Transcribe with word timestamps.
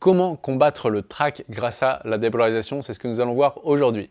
Comment 0.00 0.36
combattre 0.36 0.90
le 0.90 1.02
track 1.02 1.42
grâce 1.50 1.82
à 1.82 2.00
la 2.04 2.18
dépolarisation 2.18 2.82
C'est 2.82 2.92
ce 2.92 3.00
que 3.00 3.08
nous 3.08 3.18
allons 3.18 3.34
voir 3.34 3.58
aujourd'hui. 3.64 4.10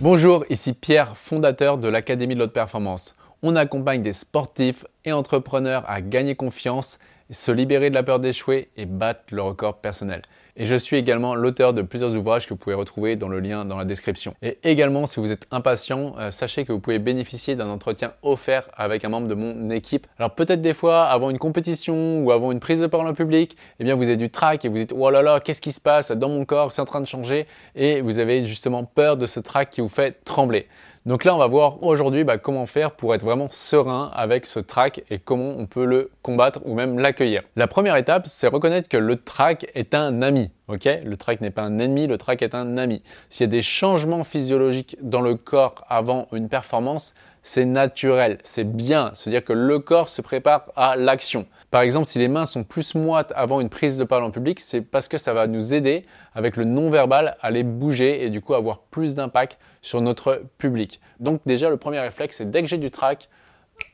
Bonjour, 0.00 0.44
ici 0.48 0.74
Pierre, 0.74 1.16
fondateur 1.16 1.76
de 1.76 1.88
l'Académie 1.88 2.36
de 2.36 2.38
l'Haute 2.38 2.52
Performance. 2.52 3.16
On 3.42 3.56
accompagne 3.56 4.04
des 4.04 4.12
sportifs 4.12 4.84
et 5.04 5.10
entrepreneurs 5.10 5.82
à 5.90 6.00
gagner 6.00 6.36
confiance, 6.36 7.00
se 7.30 7.52
libérer 7.52 7.90
de 7.90 7.94
la 7.94 8.02
peur 8.02 8.20
d'échouer 8.20 8.70
et 8.76 8.86
battre 8.86 9.22
le 9.32 9.42
record 9.42 9.78
personnel. 9.78 10.22
Et 10.60 10.64
je 10.64 10.74
suis 10.74 10.96
également 10.96 11.36
l'auteur 11.36 11.72
de 11.72 11.82
plusieurs 11.82 12.16
ouvrages 12.16 12.48
que 12.48 12.50
vous 12.50 12.58
pouvez 12.58 12.74
retrouver 12.74 13.14
dans 13.14 13.28
le 13.28 13.38
lien 13.38 13.64
dans 13.64 13.76
la 13.76 13.84
description. 13.84 14.34
Et 14.42 14.58
également, 14.64 15.06
si 15.06 15.20
vous 15.20 15.30
êtes 15.30 15.46
impatient, 15.52 16.14
euh, 16.18 16.32
sachez 16.32 16.64
que 16.64 16.72
vous 16.72 16.80
pouvez 16.80 16.98
bénéficier 16.98 17.54
d'un 17.54 17.68
entretien 17.68 18.12
offert 18.22 18.68
avec 18.74 19.04
un 19.04 19.08
membre 19.08 19.28
de 19.28 19.34
mon 19.34 19.70
équipe. 19.70 20.08
Alors 20.18 20.34
peut-être 20.34 20.60
des 20.60 20.74
fois, 20.74 21.04
avant 21.04 21.30
une 21.30 21.38
compétition 21.38 22.24
ou 22.24 22.32
avant 22.32 22.50
une 22.50 22.58
prise 22.58 22.80
de 22.80 22.88
parole 22.88 23.06
en 23.06 23.14
public, 23.14 23.56
eh 23.78 23.84
bien 23.84 23.94
vous 23.94 24.04
avez 24.04 24.16
du 24.16 24.30
trac 24.30 24.64
et 24.64 24.68
vous 24.68 24.78
dites 24.78 24.92
oh 24.96 25.10
là 25.10 25.22
là, 25.22 25.38
qu'est-ce 25.38 25.60
qui 25.60 25.70
se 25.70 25.80
passe 25.80 26.10
dans 26.10 26.28
mon 26.28 26.44
corps, 26.44 26.72
c'est 26.72 26.82
en 26.82 26.86
train 26.86 27.00
de 27.00 27.06
changer 27.06 27.46
et 27.76 28.00
vous 28.00 28.18
avez 28.18 28.44
justement 28.44 28.82
peur 28.82 29.16
de 29.16 29.26
ce 29.26 29.38
trac 29.38 29.70
qui 29.70 29.80
vous 29.80 29.88
fait 29.88 30.24
trembler. 30.24 30.66
Donc 31.08 31.24
là, 31.24 31.34
on 31.34 31.38
va 31.38 31.46
voir 31.46 31.82
aujourd'hui 31.82 32.22
bah, 32.22 32.36
comment 32.36 32.66
faire 32.66 32.90
pour 32.90 33.14
être 33.14 33.24
vraiment 33.24 33.48
serein 33.50 34.10
avec 34.14 34.44
ce 34.44 34.60
track 34.60 35.04
et 35.08 35.18
comment 35.18 35.54
on 35.56 35.64
peut 35.64 35.86
le 35.86 36.10
combattre 36.20 36.60
ou 36.66 36.74
même 36.74 36.98
l'accueillir. 36.98 37.44
La 37.56 37.66
première 37.66 37.96
étape, 37.96 38.26
c'est 38.26 38.46
reconnaître 38.46 38.90
que 38.90 38.98
le 38.98 39.16
track 39.16 39.70
est 39.74 39.94
un 39.94 40.20
ami. 40.20 40.50
Ok, 40.68 40.84
le 40.84 41.16
track 41.16 41.40
n'est 41.40 41.50
pas 41.50 41.62
un 41.62 41.78
ennemi, 41.78 42.06
le 42.06 42.18
track 42.18 42.42
est 42.42 42.54
un 42.54 42.76
ami. 42.76 43.02
S'il 43.30 43.44
y 43.44 43.48
a 43.48 43.50
des 43.50 43.62
changements 43.62 44.22
physiologiques 44.22 44.98
dans 45.00 45.22
le 45.22 45.34
corps 45.34 45.86
avant 45.88 46.26
une 46.30 46.50
performance, 46.50 47.14
c'est 47.42 47.64
naturel, 47.64 48.36
c'est 48.42 48.64
bien. 48.64 49.10
C'est-à-dire 49.14 49.42
que 49.42 49.54
le 49.54 49.78
corps 49.78 50.10
se 50.10 50.20
prépare 50.20 50.70
à 50.76 50.96
l'action. 50.96 51.46
Par 51.70 51.80
exemple, 51.80 52.04
si 52.04 52.18
les 52.18 52.28
mains 52.28 52.44
sont 52.44 52.64
plus 52.64 52.94
moites 52.94 53.32
avant 53.34 53.62
une 53.62 53.70
prise 53.70 53.96
de 53.96 54.04
parole 54.04 54.24
en 54.24 54.30
public, 54.30 54.60
c'est 54.60 54.82
parce 54.82 55.08
que 55.08 55.16
ça 55.16 55.32
va 55.32 55.46
nous 55.46 55.72
aider 55.72 56.04
avec 56.34 56.58
le 56.58 56.64
non-verbal 56.64 57.38
à 57.40 57.50
les 57.50 57.62
bouger 57.62 58.22
et 58.22 58.28
du 58.28 58.42
coup 58.42 58.52
avoir 58.52 58.80
plus 58.80 59.14
d'impact 59.14 59.58
sur 59.80 60.02
notre 60.02 60.42
public. 60.58 61.00
Donc 61.18 61.40
déjà, 61.46 61.70
le 61.70 61.78
premier 61.78 62.00
réflexe, 62.00 62.36
c'est 62.36 62.50
dès 62.50 62.60
que 62.60 62.68
j'ai 62.68 62.76
du 62.76 62.90
track, 62.90 63.30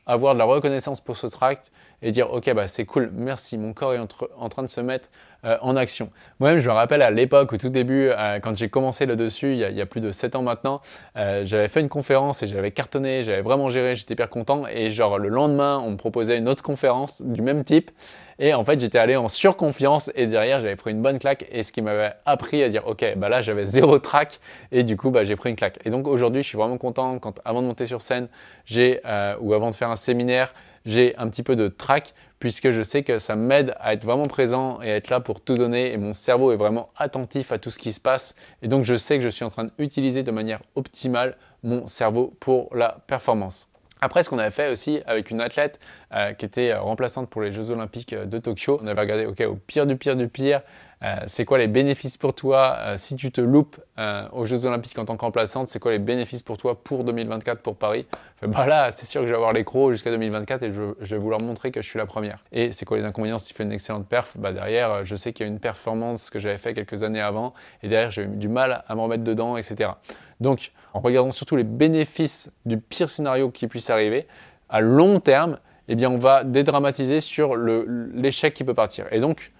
avoir 0.05 0.33
de 0.33 0.39
la 0.39 0.45
reconnaissance 0.45 0.99
pour 0.99 1.15
ce 1.15 1.27
tract 1.27 1.71
et 2.01 2.11
dire 2.11 2.31
ok 2.31 2.53
bah 2.53 2.67
c'est 2.67 2.85
cool 2.85 3.11
merci 3.13 3.57
mon 3.57 3.73
corps 3.73 3.93
est 3.93 3.99
en 3.99 4.49
train 4.49 4.63
de 4.63 4.67
se 4.67 4.81
mettre 4.81 5.09
euh, 5.45 5.57
en 5.61 5.75
action. 5.75 6.09
Moi-même 6.39 6.59
je 6.59 6.67
me 6.67 6.73
rappelle 6.73 7.03
à 7.03 7.11
l'époque 7.11 7.53
au 7.53 7.57
tout 7.57 7.69
début 7.69 8.09
euh, 8.09 8.39
quand 8.39 8.57
j'ai 8.57 8.67
commencé 8.67 9.05
le 9.05 9.15
dessus 9.15 9.51
il 9.53 9.59
y, 9.59 9.81
a, 9.81 9.85
plus 9.85 10.01
de 10.01 10.09
7 10.09 10.35
ans 10.35 10.41
maintenant 10.41 10.81
euh, 11.17 11.43
j'avais 11.45 11.67
fait 11.67 11.81
une 11.81 11.89
conférence 11.89 12.41
et 12.41 12.47
j'avais 12.47 12.71
cartonné 12.71 13.21
j'avais 13.21 13.43
vraiment 13.43 13.69
géré 13.69 13.95
j'étais 13.95 14.13
hyper 14.13 14.29
content. 14.29 14.65
Et 14.67 14.89
genre 14.89 15.19
le 15.19 15.29
lendemain 15.29 15.79
on 15.85 15.91
me 15.91 15.97
proposait 15.97 16.39
une 16.39 16.49
autre 16.49 16.63
conférence 16.63 17.21
du 17.21 17.43
même 17.43 17.63
type. 17.63 17.91
Et 18.39 18.55
en 18.55 18.63
fait 18.63 18.79
j'étais 18.79 18.97
allé 18.97 19.15
en 19.15 19.27
surconfiance 19.27 20.11
et 20.15 20.25
derrière 20.25 20.59
j'avais 20.59 20.75
pris 20.75 20.91
une 20.91 21.03
bonne 21.03 21.19
claque. 21.19 21.45
Et 21.51 21.61
ce 21.61 21.71
qui 21.71 21.83
m'avait 21.83 22.13
appris 22.25 22.63
à 22.63 22.69
dire 22.69 22.87
ok 22.87 23.05
bah 23.15 23.29
là 23.29 23.41
j'avais 23.41 23.65
zéro 23.65 23.99
track 23.99 24.39
et 24.71 24.81
du 24.81 24.97
coup 24.97 25.11
bah 25.11 25.25
j'ai 25.25 25.35
pris 25.35 25.51
une 25.51 25.55
claque. 25.55 25.77
Et 25.85 25.91
donc 25.91 26.07
aujourd'hui 26.07 26.41
je 26.41 26.47
suis 26.47 26.57
vraiment 26.57 26.79
content. 26.79 27.19
Quand 27.19 27.39
avant 27.45 27.61
de 27.61 27.67
monter 27.67 27.85
sur 27.85 28.01
scène 28.01 28.29
j'ai 28.65 29.01
ou 29.39 29.53
avant 29.53 29.69
de 29.69 29.75
faire 29.75 29.91
un 29.91 29.95
séminaire 29.95 30.55
j'ai 30.85 31.15
un 31.17 31.27
petit 31.29 31.43
peu 31.43 31.55
de 31.55 31.67
trac 31.67 32.13
puisque 32.39 32.69
je 32.69 32.81
sais 32.81 33.03
que 33.03 33.17
ça 33.17 33.35
m'aide 33.35 33.75
à 33.79 33.93
être 33.93 34.03
vraiment 34.03 34.25
présent 34.25 34.81
et 34.81 34.91
à 34.91 34.95
être 34.95 35.09
là 35.09 35.19
pour 35.19 35.41
tout 35.41 35.55
donner 35.55 35.91
et 35.91 35.97
mon 35.97 36.13
cerveau 36.13 36.51
est 36.51 36.57
vraiment 36.57 36.89
attentif 36.95 37.51
à 37.51 37.57
tout 37.57 37.71
ce 37.71 37.77
qui 37.77 37.91
se 37.91 37.99
passe 37.99 38.35
et 38.61 38.67
donc 38.67 38.83
je 38.83 38.95
sais 38.95 39.17
que 39.17 39.23
je 39.23 39.29
suis 39.29 39.45
en 39.45 39.49
train 39.49 39.69
d'utiliser 39.79 40.23
de 40.23 40.31
manière 40.31 40.61
optimale 40.75 41.37
mon 41.63 41.87
cerveau 41.87 42.35
pour 42.39 42.75
la 42.75 42.99
performance. 43.07 43.67
Après, 44.01 44.23
ce 44.23 44.29
qu'on 44.29 44.37
avait 44.37 44.51
fait 44.51 44.69
aussi 44.69 45.01
avec 45.07 45.31
une 45.31 45.41
athlète 45.41 45.79
euh, 46.13 46.33
qui 46.33 46.45
était 46.45 46.75
remplaçante 46.75 47.29
pour 47.29 47.41
les 47.41 47.51
Jeux 47.51 47.71
Olympiques 47.71 48.13
de 48.13 48.37
Tokyo, 48.37 48.79
on 48.83 48.87
avait 48.87 49.01
regardé, 49.01 49.25
ok, 49.25 49.41
au 49.49 49.55
pire 49.55 49.87
du 49.87 49.95
pire 49.95 50.15
du 50.15 50.27
pire, 50.27 50.61
euh, 51.03 51.15
c'est 51.25 51.45
quoi 51.45 51.57
les 51.57 51.67
bénéfices 51.67 52.17
pour 52.17 52.33
toi 52.33 52.77
euh, 52.79 52.97
si 52.97 53.15
tu 53.15 53.31
te 53.31 53.41
loupes 53.41 53.77
euh, 53.99 54.27
aux 54.31 54.45
Jeux 54.45 54.65
Olympiques 54.65 54.97
en 54.97 55.05
tant 55.05 55.17
qu'emplaçante 55.17 55.67
C'est 55.67 55.79
quoi 55.79 55.91
les 55.91 55.99
bénéfices 55.99 56.41
pour 56.41 56.57
toi 56.57 56.81
pour 56.81 57.03
2024 57.03 57.61
pour 57.61 57.75
Paris? 57.75 58.05
Bah 58.41 58.65
Là, 58.65 58.91
c'est 58.91 59.05
sûr 59.05 59.21
que 59.21 59.27
je 59.27 59.31
vais 59.31 59.37
avoir 59.37 59.53
les 59.53 59.63
crocs 59.63 59.91
jusqu'à 59.91 60.11
2024 60.11 60.63
et 60.63 60.71
je, 60.71 60.93
vais 60.99 61.17
vouloir 61.17 61.41
montrer 61.41 61.71
que 61.71 61.81
je 61.81 61.87
suis 61.87 61.99
la 61.99 62.05
première. 62.05 62.43
Et 62.51 62.71
c'est 62.71 62.85
quoi 62.85 62.97
les 62.97 63.05
inconvénients 63.05 63.39
si 63.39 63.47
tu 63.47 63.53
fais 63.53 63.63
une 63.63 63.71
excellente 63.71 64.07
perf? 64.07 64.37
Bah 64.37 64.53
Derrière, 64.53 65.03
je 65.03 65.15
sais 65.15 65.33
qu'il 65.33 65.45
y 65.45 65.49
a 65.49 65.51
une 65.51 65.59
performance 65.59 66.29
que 66.29 66.39
j'avais 66.39 66.57
fait 66.57 66.73
quelques 66.73 67.03
années 67.03 67.21
avant 67.21 67.53
et 67.83 67.87
derrière, 67.89 68.11
j'ai 68.11 68.23
eu 68.23 68.27
du 68.27 68.47
mal 68.47 68.83
à 68.87 68.95
me 68.95 69.01
remettre 69.01 69.23
dedans, 69.23 69.57
etc. 69.57 69.91
Donc, 70.39 70.71
en 70.93 70.99
regardant 71.01 71.31
surtout 71.31 71.55
les 71.55 71.63
bénéfices 71.63 72.51
du 72.65 72.77
pire 72.77 73.09
scénario 73.09 73.51
qui 73.51 73.67
puisse 73.67 73.89
arriver, 73.89 74.27
à 74.69 74.79
long 74.81 75.19
terme, 75.19 75.59
eh 75.87 75.95
bien, 75.95 76.09
on 76.09 76.17
va 76.17 76.43
dédramatiser 76.43 77.19
sur 77.19 77.55
l'échec 77.55 78.53
qui 78.53 78.63
peut 78.63 78.73
partir. 78.73 79.05
Et 79.11 79.19
donc, 79.19 79.51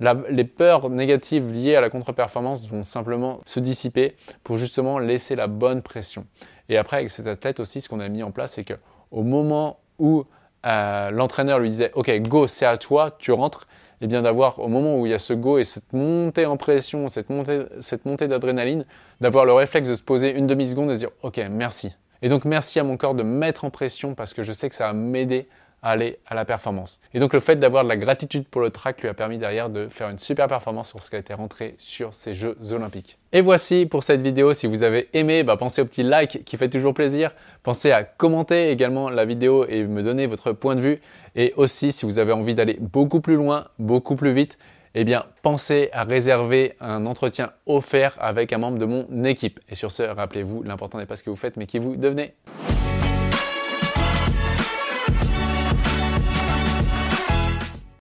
les 0.00 0.44
peurs 0.44 0.90
négatives 0.90 1.52
liées 1.52 1.76
à 1.76 1.80
la 1.80 1.90
contre-performance 1.90 2.68
vont 2.68 2.84
simplement 2.84 3.40
se 3.44 3.60
dissiper 3.60 4.16
pour 4.44 4.58
justement 4.58 4.98
laisser 4.98 5.34
la 5.34 5.46
bonne 5.46 5.82
pression. 5.82 6.26
Et 6.68 6.76
après, 6.76 6.98
avec 6.98 7.10
cet 7.10 7.26
athlète 7.26 7.60
aussi, 7.60 7.80
ce 7.80 7.88
qu'on 7.88 8.00
a 8.00 8.08
mis 8.08 8.22
en 8.22 8.30
place, 8.30 8.52
c'est 8.52 8.64
qu'au 8.64 9.22
moment 9.22 9.80
où 9.98 10.24
euh, 10.66 11.10
l'entraîneur 11.10 11.58
lui 11.58 11.68
disait 11.68 11.90
Ok, 11.94 12.10
go, 12.22 12.46
c'est 12.46 12.66
à 12.66 12.76
toi, 12.76 13.16
tu 13.18 13.32
rentres, 13.32 13.66
et 14.00 14.04
eh 14.04 14.06
bien 14.06 14.22
d'avoir 14.22 14.60
au 14.60 14.68
moment 14.68 14.96
où 14.96 15.06
il 15.06 15.10
y 15.10 15.14
a 15.14 15.18
ce 15.18 15.32
go 15.32 15.58
et 15.58 15.64
cette 15.64 15.92
montée 15.92 16.46
en 16.46 16.56
pression, 16.56 17.08
cette 17.08 17.30
montée, 17.30 17.62
cette 17.80 18.04
montée 18.04 18.28
d'adrénaline, 18.28 18.84
d'avoir 19.20 19.44
le 19.44 19.52
réflexe 19.52 19.88
de 19.88 19.96
se 19.96 20.02
poser 20.02 20.36
une 20.36 20.46
demi-seconde 20.46 20.90
et 20.90 20.94
de 20.94 20.98
dire 20.98 21.10
Ok, 21.22 21.40
merci. 21.50 21.96
Et 22.22 22.28
donc 22.28 22.44
merci 22.44 22.78
à 22.78 22.84
mon 22.84 22.96
corps 22.96 23.14
de 23.14 23.22
mettre 23.22 23.64
en 23.64 23.70
pression 23.70 24.14
parce 24.14 24.34
que 24.34 24.42
je 24.42 24.52
sais 24.52 24.68
que 24.68 24.74
ça 24.74 24.88
va 24.88 24.92
m'aider 24.92 25.48
aller 25.82 26.18
à 26.26 26.34
la 26.34 26.44
performance. 26.44 27.00
Et 27.14 27.20
donc 27.20 27.32
le 27.32 27.40
fait 27.40 27.56
d'avoir 27.56 27.84
de 27.84 27.88
la 27.88 27.96
gratitude 27.96 28.46
pour 28.46 28.60
le 28.60 28.70
track 28.70 29.02
lui 29.02 29.08
a 29.08 29.14
permis 29.14 29.38
derrière 29.38 29.70
de 29.70 29.88
faire 29.88 30.08
une 30.08 30.18
super 30.18 30.48
performance 30.48 30.88
sur 30.88 31.02
ce 31.02 31.10
qui 31.10 31.16
a 31.16 31.18
été 31.18 31.34
rentré 31.34 31.74
sur 31.78 32.14
ces 32.14 32.34
Jeux 32.34 32.56
olympiques. 32.72 33.18
Et 33.32 33.40
voici 33.40 33.86
pour 33.86 34.02
cette 34.02 34.20
vidéo, 34.20 34.54
si 34.54 34.66
vous 34.66 34.82
avez 34.82 35.08
aimé, 35.12 35.42
bah, 35.42 35.56
pensez 35.56 35.82
au 35.82 35.84
petit 35.84 36.02
like 36.02 36.44
qui 36.44 36.56
fait 36.56 36.68
toujours 36.68 36.94
plaisir, 36.94 37.34
pensez 37.62 37.92
à 37.92 38.02
commenter 38.04 38.70
également 38.70 39.10
la 39.10 39.24
vidéo 39.24 39.66
et 39.66 39.84
me 39.84 40.02
donner 40.02 40.26
votre 40.26 40.52
point 40.52 40.76
de 40.76 40.80
vue. 40.80 41.00
Et 41.36 41.52
aussi 41.56 41.92
si 41.92 42.06
vous 42.06 42.18
avez 42.18 42.32
envie 42.32 42.54
d'aller 42.54 42.78
beaucoup 42.80 43.20
plus 43.20 43.36
loin, 43.36 43.68
beaucoup 43.78 44.16
plus 44.16 44.32
vite, 44.32 44.58
eh 44.94 45.04
bien 45.04 45.26
pensez 45.42 45.90
à 45.92 46.04
réserver 46.04 46.74
un 46.80 47.06
entretien 47.06 47.52
offert 47.66 48.16
avec 48.18 48.52
un 48.52 48.58
membre 48.58 48.78
de 48.78 48.86
mon 48.86 49.24
équipe. 49.24 49.60
Et 49.68 49.74
sur 49.74 49.92
ce, 49.92 50.02
rappelez-vous, 50.02 50.62
l'important 50.62 50.98
n'est 50.98 51.06
pas 51.06 51.16
ce 51.16 51.22
que 51.22 51.30
vous 51.30 51.36
faites, 51.36 51.56
mais 51.56 51.66
qui 51.66 51.78
vous 51.78 51.96
devenez. 51.96 52.34